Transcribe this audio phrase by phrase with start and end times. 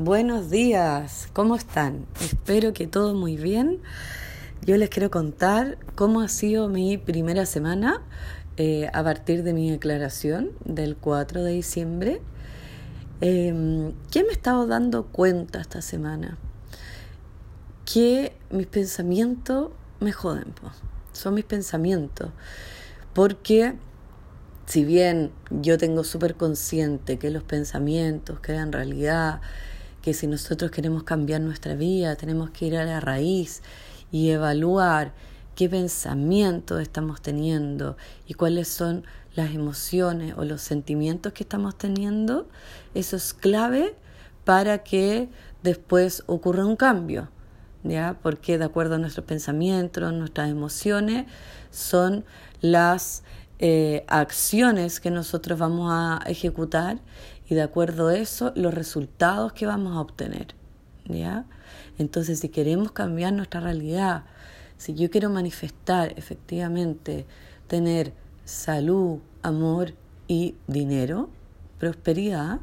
[0.00, 2.06] Buenos días, ¿cómo están?
[2.20, 3.80] Espero que todo muy bien.
[4.64, 8.00] Yo les quiero contar cómo ha sido mi primera semana
[8.58, 12.22] eh, a partir de mi declaración del 4 de diciembre.
[13.20, 16.38] Eh, ¿Qué me he estado dando cuenta esta semana?
[17.84, 20.54] Que mis pensamientos me joden,
[21.12, 22.30] son mis pensamientos.
[23.14, 23.74] Porque
[24.66, 29.40] si bien yo tengo súper consciente que los pensamientos crean realidad,
[30.08, 33.60] que si nosotros queremos cambiar nuestra vida, tenemos que ir a la raíz
[34.10, 35.12] y evaluar
[35.54, 39.04] qué pensamientos estamos teniendo y cuáles son
[39.36, 42.48] las emociones o los sentimientos que estamos teniendo,
[42.94, 43.96] eso es clave
[44.46, 45.28] para que
[45.62, 47.28] después ocurra un cambio,
[47.84, 48.18] ¿ya?
[48.22, 51.26] Porque de acuerdo a nuestros pensamientos, nuestras emociones,
[51.70, 52.24] son
[52.62, 53.24] las
[53.58, 56.98] eh, acciones que nosotros vamos a ejecutar
[57.48, 60.54] y de acuerdo a eso los resultados que vamos a obtener.
[61.06, 61.46] ¿ya?
[61.98, 64.24] Entonces, si queremos cambiar nuestra realidad,
[64.76, 67.26] si yo quiero manifestar efectivamente
[67.66, 68.12] tener
[68.44, 69.94] salud, amor
[70.28, 71.30] y dinero,
[71.78, 72.60] prosperidad,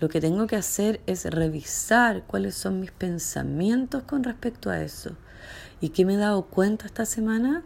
[0.00, 5.12] lo que tengo que hacer es revisar cuáles son mis pensamientos con respecto a eso.
[5.80, 7.62] ¿Y qué me he dado cuenta esta semana?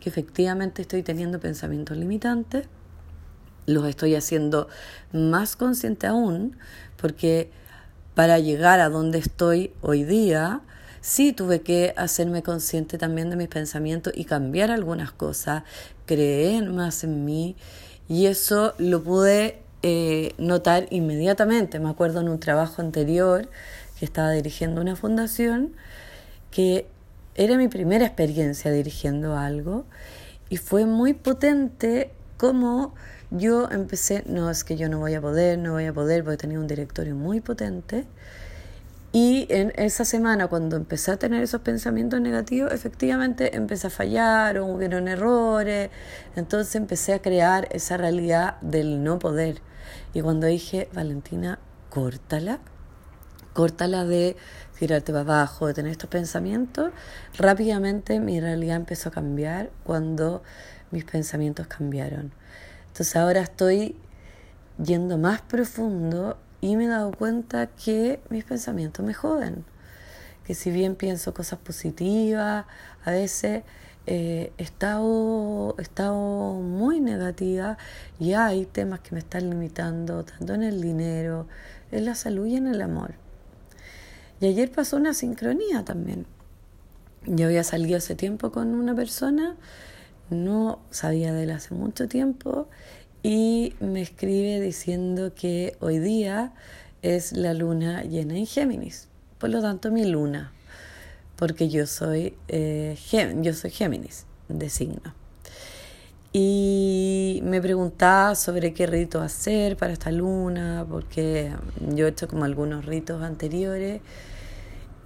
[0.00, 2.66] Que efectivamente estoy teniendo pensamientos limitantes,
[3.66, 4.68] los estoy haciendo
[5.12, 6.56] más consciente aún,
[6.96, 7.50] porque
[8.14, 10.60] para llegar a donde estoy hoy día,
[11.00, 15.64] sí tuve que hacerme consciente también de mis pensamientos y cambiar algunas cosas,
[16.06, 17.56] creer más en mí,
[18.08, 21.80] y eso lo pude eh, notar inmediatamente.
[21.80, 23.48] Me acuerdo en un trabajo anterior
[23.98, 25.72] que estaba dirigiendo una fundación,
[26.50, 26.86] que
[27.34, 29.86] era mi primera experiencia dirigiendo algo,
[30.50, 32.94] y fue muy potente como
[33.32, 36.36] yo empecé, no, es que yo no voy a poder, no voy a poder, porque
[36.36, 38.06] tenía un directorio muy potente.
[39.12, 44.58] Y en esa semana, cuando empecé a tener esos pensamientos negativos, efectivamente empecé a fallar
[44.58, 45.90] o hubieron errores.
[46.36, 49.60] Entonces empecé a crear esa realidad del no poder.
[50.14, 51.58] Y cuando dije, Valentina,
[51.90, 52.60] córtala,
[53.52, 54.36] córtala de
[54.78, 56.90] tirarte para abajo, de tener estos pensamientos,
[57.38, 60.42] rápidamente mi realidad empezó a cambiar cuando
[60.90, 62.32] mis pensamientos cambiaron.
[62.92, 63.96] Entonces ahora estoy
[64.84, 69.64] yendo más profundo y me he dado cuenta que mis pensamientos me joden.
[70.44, 72.66] Que si bien pienso cosas positivas,
[73.02, 73.62] a veces
[74.06, 77.78] eh, estado, he estado muy negativa
[78.20, 81.46] y hay temas que me están limitando, tanto en el dinero,
[81.92, 83.14] en la salud y en el amor.
[84.38, 86.26] Y ayer pasó una sincronía también.
[87.24, 89.56] Yo había salido hace tiempo con una persona
[90.30, 92.68] no sabía de él hace mucho tiempo
[93.22, 96.52] y me escribe diciendo que hoy día
[97.02, 100.52] es la luna llena en Géminis, por lo tanto mi luna,
[101.36, 102.96] porque yo soy, eh,
[103.40, 105.14] yo soy Géminis de signo.
[106.34, 111.52] Y me preguntaba sobre qué rito hacer para esta luna, porque
[111.94, 114.00] yo he hecho como algunos ritos anteriores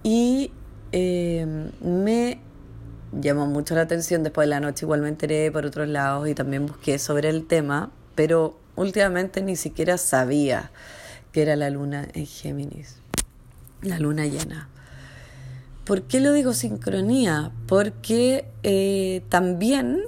[0.03, 0.51] y
[0.93, 2.39] eh, me
[3.11, 4.23] llamó mucho la atención.
[4.23, 7.45] Después de la noche igual me enteré por otros lados y también busqué sobre el
[7.47, 10.71] tema, pero últimamente ni siquiera sabía
[11.31, 12.97] que era la luna en Géminis,
[13.81, 14.69] la luna llena.
[15.85, 17.51] ¿Por qué lo digo sincronía?
[17.65, 20.01] Porque eh, también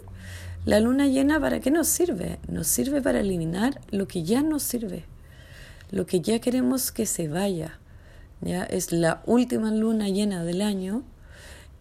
[0.66, 2.38] la luna llena, ¿para qué nos sirve?
[2.48, 5.06] Nos sirve para eliminar lo que ya nos sirve,
[5.90, 7.80] lo que ya queremos que se vaya.
[8.42, 8.64] ¿ya?
[8.64, 11.04] Es la última luna llena del año,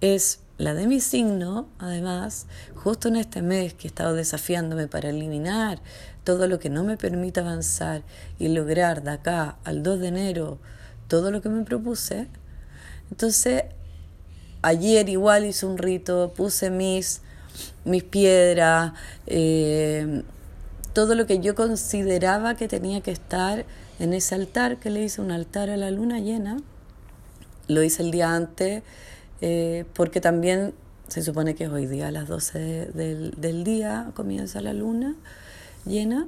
[0.01, 5.11] es la de mi signo, además, justo en este mes que he estado desafiándome para
[5.11, 5.81] eliminar
[6.25, 8.03] todo lo que no me permite avanzar
[8.41, 10.59] y lograr de acá al 2 de enero
[11.07, 12.27] todo lo que me propuse.
[13.11, 13.63] Entonces,
[14.63, 17.21] ayer igual hice un rito, puse mis,
[17.85, 18.95] mis piedras,
[19.29, 20.23] eh,
[20.93, 23.65] todo lo que yo consideraba que tenía que estar
[24.01, 26.57] en ese altar, que le hice un altar a la luna llena.
[27.69, 28.83] Lo hice el día antes
[29.41, 30.75] eh, porque también
[31.09, 32.59] se supone que es hoy día a las 12
[32.93, 35.15] del, del día comienza la luna
[35.87, 36.27] llena,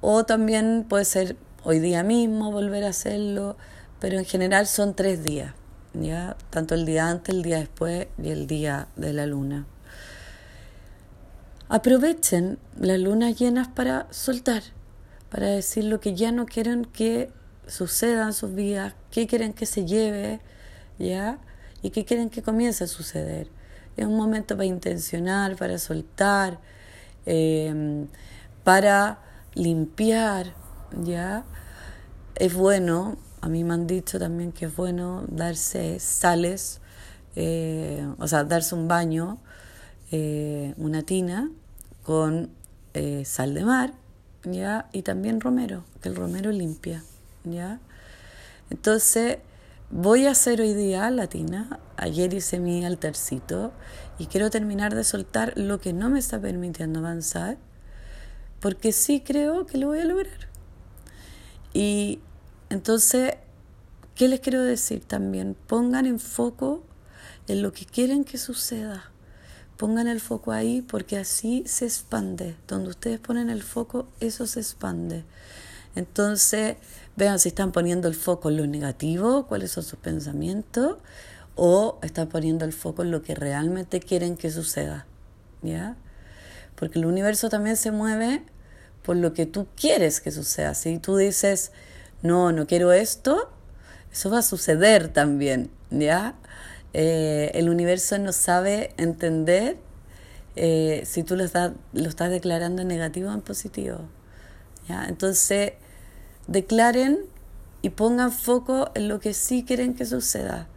[0.00, 3.56] o también puede ser hoy día mismo volver a hacerlo,
[4.00, 5.54] pero en general son tres días,
[5.94, 6.36] ¿ya?
[6.50, 9.66] tanto el día antes, el día después y el día de la luna.
[11.68, 14.62] Aprovechen las lunas llenas para soltar,
[15.30, 17.30] para decir lo que ya no quieren que
[17.66, 20.40] suceda en sus vidas, qué quieren que se lleve,
[20.98, 21.38] ¿ya?
[21.82, 23.48] Y qué quieren que comience a suceder.
[23.96, 26.58] Es un momento para intencionar, para soltar,
[27.26, 28.06] em,
[28.64, 29.18] para
[29.54, 30.54] limpiar,
[31.02, 31.44] ¿ya?
[32.36, 36.80] Es bueno a mí me han dicho también que es bueno darse sales,
[37.34, 39.38] eh, o sea, darse un baño,
[40.12, 41.50] eh, una tina
[42.04, 42.50] con
[42.94, 43.94] eh, sal de mar,
[44.44, 44.88] ¿ya?
[44.92, 47.02] Y también romero, que el romero limpia,
[47.42, 47.80] ¿ya?
[48.70, 49.38] Entonces,
[49.92, 51.78] voy a hacer hoy día la tina.
[51.98, 53.72] Ayer hice mi altercito
[54.18, 57.58] y quiero terminar de soltar lo que no me está permitiendo avanzar,
[58.58, 60.48] porque sí creo que lo voy a lograr.
[61.74, 62.20] Y
[62.70, 63.34] entonces,
[64.14, 65.56] ¿qué les quiero decir también?
[65.66, 66.82] Pongan en foco
[67.46, 69.10] en lo que quieren que suceda.
[69.76, 72.56] Pongan el foco ahí porque así se expande.
[72.66, 75.24] Donde ustedes ponen el foco, eso se expande.
[75.94, 76.76] Entonces,
[77.16, 80.98] vean si están poniendo el foco en lo negativo, cuáles son sus pensamientos,
[81.54, 85.06] o están poniendo el foco en lo que realmente quieren que suceda.
[85.62, 85.96] ¿Ya?
[86.74, 88.42] Porque el universo también se mueve
[89.02, 90.74] por lo que tú quieres que suceda.
[90.74, 91.72] Si tú dices,
[92.22, 93.50] no, no quiero esto,
[94.12, 96.34] eso va a suceder también, ¿ya?
[96.92, 99.78] Eh, el universo no sabe entender
[100.56, 104.00] eh, si tú lo estás, lo estás declarando en negativo o en positivo.
[104.88, 105.06] ¿ya?
[105.08, 105.72] Entonces,
[106.46, 107.20] declaren
[107.82, 110.68] y pongan foco en lo que sí quieren que suceda.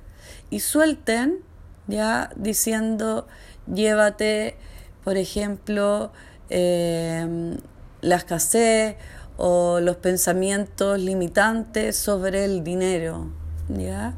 [0.49, 1.39] Y suelten,
[1.87, 3.27] ya diciendo,
[3.71, 4.55] llévate,
[5.03, 6.11] por ejemplo,
[6.49, 7.57] eh,
[8.01, 8.95] la escasez
[9.37, 13.29] o los pensamientos limitantes sobre el dinero,
[13.69, 14.15] ¿ya?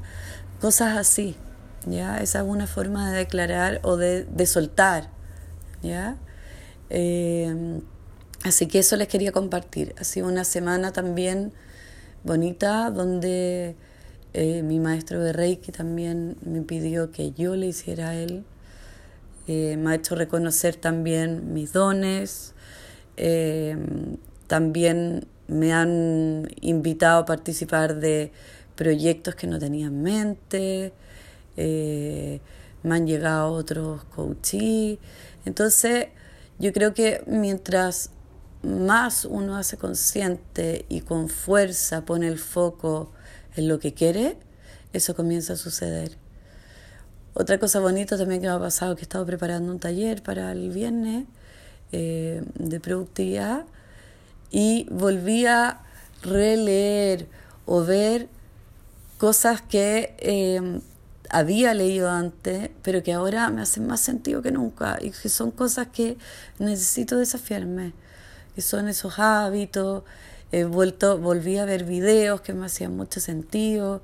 [0.61, 1.35] Cosas así,
[1.85, 2.17] ¿ya?
[2.19, 5.09] Esa es una forma de declarar o de, de soltar,
[5.81, 6.17] ¿ya?
[6.89, 7.81] Eh,
[8.47, 9.93] así que eso les quería compartir.
[9.99, 11.53] Ha sido una semana también
[12.23, 13.75] bonita donde
[14.33, 18.43] eh, mi maestro de Reiki también me pidió que yo le hiciera a él.
[19.47, 22.53] Eh, me ha hecho reconocer también mis dones,
[24.47, 28.31] también me han invitado a participar de
[28.75, 30.93] proyectos que no tenía en mente,
[31.57, 32.39] eh,
[32.83, 34.99] me han llegado otros coaches.
[35.45, 36.07] Entonces,
[36.59, 38.11] yo creo que mientras
[38.63, 43.11] más uno hace consciente y con fuerza pone el foco
[43.55, 44.37] en lo que quiere,
[44.93, 46.17] eso comienza a suceder.
[47.33, 50.51] Otra cosa bonita también que me ha pasado, que he estado preparando un taller para
[50.51, 51.25] el viernes
[51.91, 53.65] eh, de productividad
[54.49, 55.81] y volví a
[56.23, 57.27] releer
[57.65, 58.27] o ver
[59.17, 60.81] cosas que eh,
[61.29, 65.51] había leído antes, pero que ahora me hacen más sentido que nunca y que son
[65.51, 66.17] cosas que
[66.59, 67.93] necesito desafiarme,
[68.61, 70.03] son esos hábitos.
[70.51, 74.01] He vuelto, volví a ver videos que me hacían mucho sentido.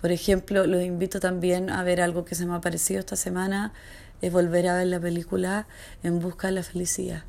[0.00, 3.72] Por ejemplo, los invito también a ver algo que se me ha parecido esta semana,
[4.20, 5.66] es volver a ver la película
[6.02, 7.24] En Busca de la Felicidad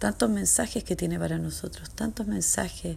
[0.00, 2.96] tantos mensajes que tiene para nosotros, tantos mensajes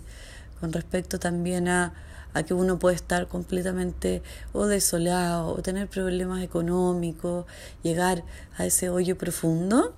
[0.60, 1.94] con respecto también a,
[2.34, 4.24] a que uno puede estar completamente
[4.54, 7.46] o desolado o tener problemas económicos,
[7.84, 8.24] llegar
[8.58, 9.94] a ese hoyo profundo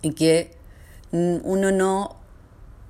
[0.00, 0.56] y que
[1.12, 2.16] uno no,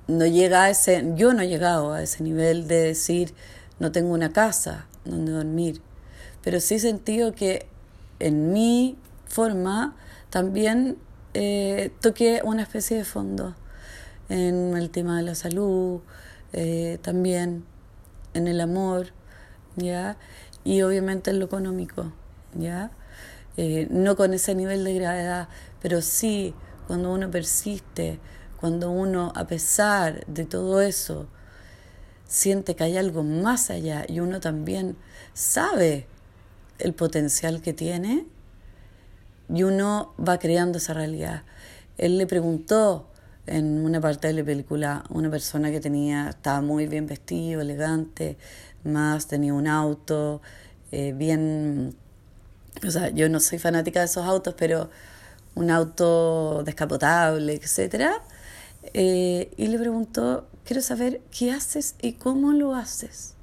[0.07, 3.33] no llega a ese, yo no he llegado a ese nivel de decir
[3.79, 5.81] no tengo una casa donde dormir,
[6.43, 7.67] pero sí he sentido que
[8.19, 9.95] en mi forma
[10.29, 10.97] también
[11.33, 13.55] eh, toqué una especie de fondo
[14.29, 16.01] en el tema de la salud,
[16.53, 17.63] eh, también
[18.33, 19.07] en el amor,
[19.75, 20.17] ¿ya?
[20.63, 22.11] Y obviamente en lo económico,
[22.53, 22.91] ¿ya?
[23.57, 25.49] Eh, no con ese nivel de gravedad,
[25.81, 26.53] pero sí
[26.89, 28.19] cuando uno persiste,
[28.59, 31.27] cuando uno, a pesar de todo eso,
[32.25, 34.97] siente que hay algo más allá y uno también
[35.35, 36.07] sabe
[36.79, 38.25] el potencial que tiene,
[39.53, 41.43] y uno va creando esa realidad.
[41.99, 43.11] Él le preguntó
[43.45, 48.35] en una parte de la película una persona que tenía estaba muy bien vestido, elegante,
[48.83, 50.41] más tenía un auto
[50.91, 51.95] eh, bien,
[52.83, 54.89] o sea, yo no soy fanática de esos autos, pero
[55.59, 58.23] un auto descapotable, etcétera.
[58.93, 63.35] Eh, y le preguntó, quiero saber qué haces y cómo lo haces.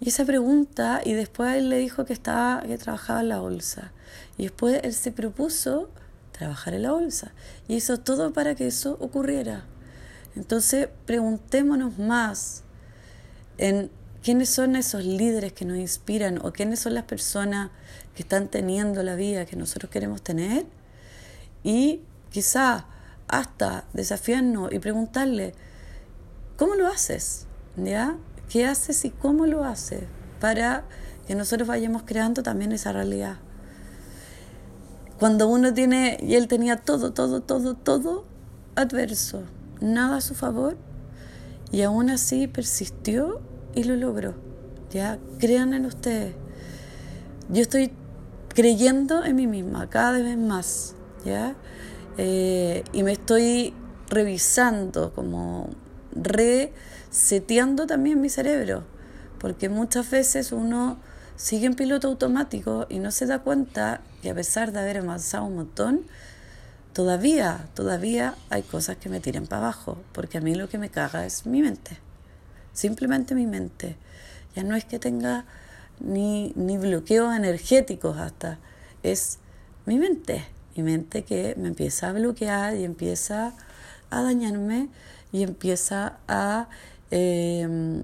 [0.00, 3.92] Y esa pregunta, y después él le dijo que estaba, que trabajaba en la bolsa.
[4.38, 5.90] Y después él se propuso
[6.32, 7.32] trabajar en la bolsa.
[7.68, 9.64] Y hizo todo para que eso ocurriera.
[10.34, 12.62] Entonces, preguntémonos más
[13.58, 13.90] en
[14.22, 17.70] quiénes son esos líderes que nos inspiran o quiénes son las personas
[18.14, 20.64] que están teniendo la vida que nosotros queremos tener.
[21.66, 22.86] Y quizá
[23.26, 25.52] hasta desafiarnos y preguntarle,
[26.56, 27.46] ¿cómo lo haces?
[27.76, 28.16] ¿Ya?
[28.48, 30.04] ¿Qué haces y cómo lo haces?
[30.40, 30.84] Para
[31.26, 33.38] que nosotros vayamos creando también esa realidad.
[35.18, 38.24] Cuando uno tiene, y él tenía todo, todo, todo, todo
[38.76, 39.42] adverso,
[39.80, 40.76] nada a su favor,
[41.72, 43.40] y aún así persistió
[43.74, 44.34] y lo logro.
[44.92, 46.36] Ya, crean en ustedes.
[47.48, 47.90] Yo estoy
[48.54, 50.94] creyendo en mí misma cada vez más,
[51.26, 51.54] ¿ya?
[52.18, 53.74] Eh, y me estoy
[54.08, 55.68] revisando, como
[56.14, 58.84] reseteando también mi cerebro,
[59.38, 60.98] porque muchas veces uno
[61.36, 65.44] sigue en piloto automático y no se da cuenta que a pesar de haber avanzado
[65.44, 66.02] un montón,
[66.94, 70.88] todavía, todavía hay cosas que me tiran para abajo, porque a mí lo que me
[70.88, 71.98] caga es mi mente,
[72.72, 73.96] simplemente mi mente.
[74.54, 75.44] Ya no es que tenga
[76.00, 78.58] ni, ni bloqueos energéticos hasta,
[79.02, 79.38] es
[79.84, 83.54] mi mente, mi mente que me empieza a bloquear y empieza
[84.10, 84.88] a dañarme
[85.32, 86.68] y empieza a,
[87.10, 88.02] em,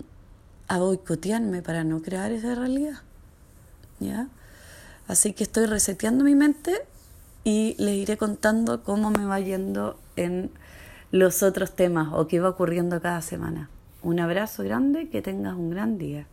[0.68, 3.00] a boicotearme para no crear esa realidad.
[4.00, 4.28] ¿Ya?
[5.06, 6.72] Así que estoy reseteando mi mente
[7.44, 10.50] y les iré contando cómo me va yendo en
[11.10, 13.68] los otros temas o qué va ocurriendo cada semana.
[14.02, 16.26] Un abrazo grande, que tengas un gran día.